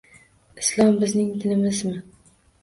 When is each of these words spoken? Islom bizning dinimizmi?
Islom 0.61 0.97
bizning 1.03 1.29
dinimizmi? 1.45 1.95